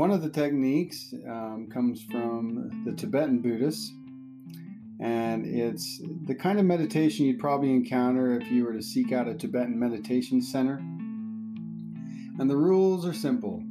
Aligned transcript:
One 0.00 0.12
of 0.12 0.22
the 0.22 0.30
techniques 0.30 1.12
um, 1.28 1.68
comes 1.70 2.02
from 2.04 2.84
the 2.86 2.92
Tibetan 2.92 3.42
Buddhists, 3.42 3.92
and 4.98 5.44
it's 5.44 6.00
the 6.24 6.34
kind 6.34 6.58
of 6.58 6.64
meditation 6.64 7.26
you'd 7.26 7.38
probably 7.38 7.68
encounter 7.68 8.40
if 8.40 8.50
you 8.50 8.64
were 8.64 8.72
to 8.72 8.80
seek 8.80 9.12
out 9.12 9.28
a 9.28 9.34
Tibetan 9.34 9.78
meditation 9.78 10.40
center. 10.40 10.78
And 12.38 12.48
the 12.48 12.56
rules 12.56 13.06
are 13.06 13.12
simple 13.12 13.62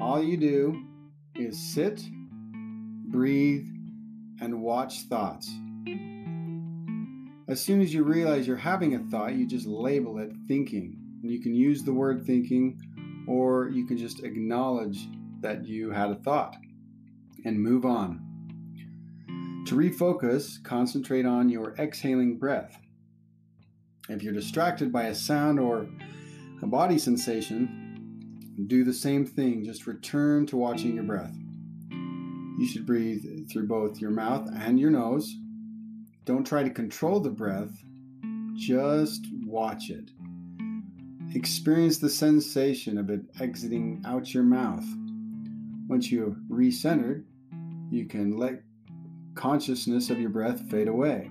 all 0.00 0.20
you 0.20 0.36
do 0.36 0.82
is 1.36 1.56
sit, 1.56 2.02
breathe, 3.04 3.68
and 4.40 4.62
watch 4.62 5.02
thoughts. 5.02 5.48
As 7.46 7.60
soon 7.60 7.82
as 7.82 7.94
you 7.94 8.02
realize 8.02 8.48
you're 8.48 8.56
having 8.56 8.96
a 8.96 9.10
thought, 9.12 9.34
you 9.34 9.46
just 9.46 9.68
label 9.68 10.18
it 10.18 10.32
thinking. 10.48 10.96
And 11.22 11.30
you 11.30 11.40
can 11.40 11.54
use 11.54 11.84
the 11.84 11.94
word 11.94 12.26
thinking 12.26 12.80
or 13.26 13.68
you 13.68 13.86
can 13.86 13.96
just 13.96 14.24
acknowledge 14.24 15.08
that 15.40 15.64
you 15.64 15.90
had 15.90 16.10
a 16.10 16.16
thought 16.16 16.56
and 17.44 17.60
move 17.60 17.84
on. 17.84 18.20
To 19.66 19.74
refocus, 19.74 20.62
concentrate 20.62 21.26
on 21.26 21.48
your 21.48 21.74
exhaling 21.78 22.38
breath. 22.38 22.78
If 24.08 24.22
you're 24.22 24.32
distracted 24.32 24.92
by 24.92 25.04
a 25.04 25.14
sound 25.14 25.60
or 25.60 25.86
a 26.62 26.66
body 26.66 26.98
sensation, 26.98 28.64
do 28.66 28.84
the 28.84 28.92
same 28.92 29.24
thing. 29.24 29.64
Just 29.64 29.86
return 29.86 30.46
to 30.46 30.56
watching 30.56 30.94
your 30.94 31.04
breath. 31.04 31.34
You 32.58 32.66
should 32.66 32.86
breathe 32.86 33.50
through 33.50 33.66
both 33.66 34.00
your 34.00 34.10
mouth 34.10 34.48
and 34.54 34.78
your 34.78 34.90
nose. 34.90 35.34
Don't 36.24 36.46
try 36.46 36.62
to 36.62 36.70
control 36.70 37.18
the 37.20 37.30
breath, 37.30 37.72
just 38.54 39.26
watch 39.44 39.90
it. 39.90 40.10
Experience 41.34 41.96
the 41.96 42.10
sensation 42.10 42.98
of 42.98 43.08
it 43.08 43.22
exiting 43.40 44.02
out 44.04 44.34
your 44.34 44.42
mouth. 44.42 44.84
Once 45.88 46.12
you 46.12 46.20
have 46.24 46.36
recentered, 46.50 47.24
you 47.90 48.04
can 48.04 48.36
let 48.36 48.62
consciousness 49.34 50.10
of 50.10 50.20
your 50.20 50.28
breath 50.28 50.60
fade 50.70 50.88
away. 50.88 51.30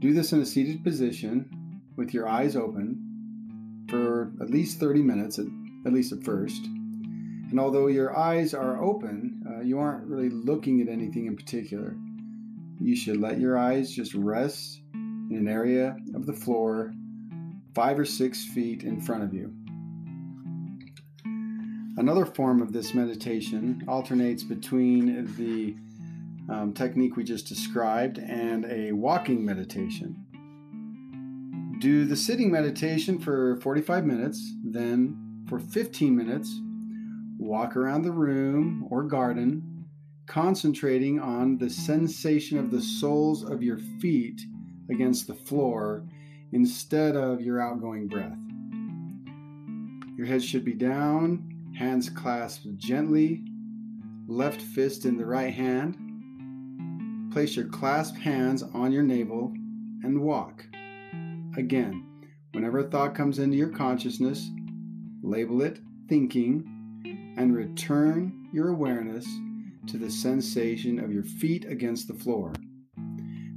Do 0.00 0.12
this 0.12 0.32
in 0.32 0.40
a 0.40 0.46
seated 0.46 0.82
position 0.82 1.80
with 1.94 2.12
your 2.12 2.28
eyes 2.28 2.56
open 2.56 3.86
for 3.88 4.32
at 4.40 4.50
least 4.50 4.80
30 4.80 5.02
minutes, 5.02 5.38
at, 5.38 5.46
at 5.86 5.92
least 5.92 6.12
at 6.12 6.24
first. 6.24 6.64
And 6.64 7.60
although 7.60 7.86
your 7.86 8.18
eyes 8.18 8.52
are 8.52 8.82
open, 8.82 9.44
uh, 9.48 9.60
you 9.60 9.78
aren't 9.78 10.08
really 10.08 10.30
looking 10.30 10.80
at 10.80 10.88
anything 10.88 11.26
in 11.26 11.36
particular. 11.36 11.94
You 12.80 12.96
should 12.96 13.20
let 13.20 13.38
your 13.38 13.56
eyes 13.56 13.92
just 13.92 14.12
rest 14.14 14.80
in 14.92 15.36
an 15.36 15.46
area 15.46 15.96
of 16.16 16.26
the 16.26 16.32
floor 16.32 16.92
five 17.74 17.98
or 17.98 18.04
six 18.04 18.44
feet 18.44 18.82
in 18.82 19.00
front 19.00 19.22
of 19.22 19.32
you. 19.32 19.52
Another 21.96 22.24
form 22.24 22.62
of 22.62 22.72
this 22.72 22.94
meditation 22.94 23.84
alternates 23.86 24.42
between 24.42 25.26
the 25.36 25.76
um, 26.52 26.72
technique 26.72 27.16
we 27.16 27.24
just 27.24 27.46
described 27.46 28.18
and 28.18 28.64
a 28.64 28.92
walking 28.92 29.44
meditation. 29.44 30.16
Do 31.80 32.04
the 32.04 32.16
sitting 32.16 32.50
meditation 32.50 33.18
for 33.18 33.60
45 33.60 34.06
minutes, 34.06 34.54
then 34.64 35.44
for 35.48 35.58
15 35.58 36.16
minutes, 36.16 36.60
walk 37.38 37.76
around 37.76 38.02
the 38.02 38.12
room 38.12 38.86
or 38.90 39.02
garden, 39.02 39.86
concentrating 40.26 41.18
on 41.20 41.58
the 41.58 41.68
sensation 41.68 42.56
of 42.58 42.70
the 42.70 42.80
soles 42.80 43.44
of 43.44 43.62
your 43.62 43.78
feet 44.00 44.40
against 44.90 45.26
the 45.26 45.34
floor 45.34 46.04
instead 46.52 47.16
of 47.16 47.40
your 47.40 47.60
outgoing 47.60 48.06
breath. 48.06 48.36
Your 50.16 50.26
head 50.26 50.42
should 50.42 50.64
be 50.64 50.74
down, 50.74 51.72
hands 51.76 52.10
clasped 52.10 52.76
gently, 52.76 53.42
left 54.28 54.60
fist 54.60 55.04
in 55.04 55.16
the 55.16 55.26
right 55.26 55.52
hand. 55.52 55.96
Place 57.32 57.56
your 57.56 57.66
clasped 57.66 58.18
hands 58.18 58.62
on 58.62 58.92
your 58.92 59.02
navel 59.02 59.52
and 60.04 60.20
walk. 60.20 60.64
Again, 61.56 62.04
whenever 62.52 62.80
a 62.80 62.84
thought 62.84 63.14
comes 63.14 63.38
into 63.38 63.56
your 63.56 63.70
consciousness, 63.70 64.50
label 65.22 65.62
it 65.62 65.80
thinking 66.08 67.34
and 67.38 67.56
return 67.56 68.48
your 68.52 68.68
awareness 68.68 69.26
to 69.86 69.96
the 69.96 70.10
sensation 70.10 70.98
of 70.98 71.12
your 71.12 71.24
feet 71.24 71.64
against 71.64 72.06
the 72.06 72.14
floor. 72.14 72.52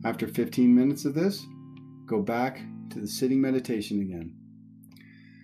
After 0.06 0.28
15 0.28 0.74
minutes 0.74 1.04
of 1.06 1.14
this, 1.14 1.46
go 2.06 2.22
back 2.22 2.62
to 2.92 3.00
the 3.00 3.08
sitting 3.08 3.42
meditation 3.42 4.02
again. 4.02 4.34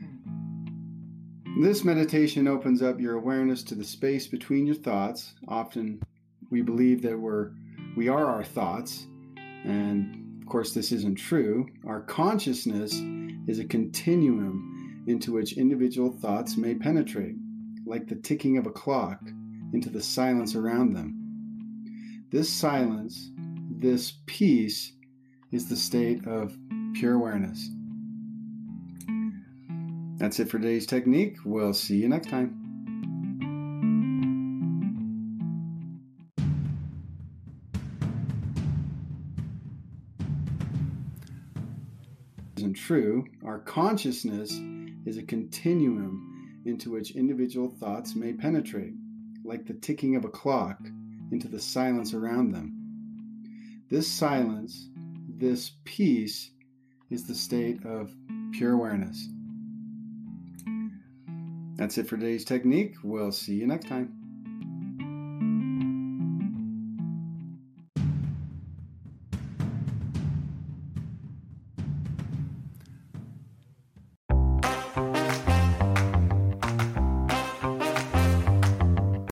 Mm-hmm. 0.04 1.64
This 1.64 1.84
meditation 1.84 2.48
opens 2.48 2.82
up 2.82 3.00
your 3.00 3.16
awareness 3.16 3.64
to 3.64 3.76
the 3.76 3.84
space 3.84 4.28
between 4.28 4.66
your 4.66 4.76
thoughts. 4.76 5.34
Often 5.48 6.02
we 6.50 6.62
believe 6.62 7.02
that 7.04 7.20
we're 7.20 7.52
we 7.98 8.08
are 8.08 8.26
our 8.26 8.44
thoughts, 8.44 9.06
and 9.66 10.42
of 10.42 10.48
course 10.48 10.74
this 10.74 10.92
isn't 10.92 11.16
true. 11.16 11.68
Our 11.86 12.02
consciousness 12.02 12.94
is 13.48 13.60
a 13.60 13.66
continuum 13.66 15.04
into 15.08 15.34
which 15.34 15.58
individual 15.58 16.12
thoughts 16.12 16.58
may 16.58 16.76
penetrate, 16.76 17.36
like 17.86 18.08
the 18.08 18.16
ticking 18.16 18.58
of 18.58 18.68
a 18.68 18.72
clock 18.72 19.20
into 19.74 19.90
the 19.90 20.02
silence 20.02 20.56
around 20.56 20.94
them. 20.94 21.18
This 22.32 22.50
silence, 22.50 23.30
this 23.70 24.14
peace, 24.26 24.94
is 25.52 25.68
the 25.68 25.76
state 25.76 26.26
of 26.26 26.58
pure 26.94 27.14
awareness. 27.14 27.70
That's 30.18 30.40
it 30.40 30.50
for 30.50 30.60
today's 30.60 30.86
technique. 30.86 31.38
We'll 31.46 31.74
see 31.74 31.96
you 31.96 32.08
next 32.08 32.30
time. 32.30 32.58
Isn't 42.58 42.74
true. 42.76 43.26
Our 43.44 43.60
consciousness 43.60 44.52
is 45.06 45.18
a 45.18 45.24
continuum 45.24 46.62
into 46.66 46.92
which 46.92 47.16
individual 47.16 47.70
thoughts 47.70 48.16
may 48.16 48.34
penetrate, 48.34 48.94
like 49.44 49.66
the 49.66 49.74
ticking 49.74 50.16
of 50.16 50.26
a 50.26 50.30
clock 50.30 50.78
into 51.32 51.48
the 51.48 51.60
silence 51.60 52.14
around 52.14 52.52
them. 52.52 52.78
This 53.90 54.08
silence, 54.08 54.90
this 55.28 55.72
peace, 55.84 56.52
is 57.12 57.26
the 57.26 57.36
state 57.36 57.86
of 57.86 58.12
pure 58.54 58.74
awareness. 58.74 59.28
That's 61.76 61.98
it 61.98 62.08
for 62.08 62.18
today's 62.18 62.46
technique. 62.46 62.96
We'll 63.04 63.32
see 63.32 63.56
you 63.56 63.68
next 63.68 63.88
time. 63.88 64.21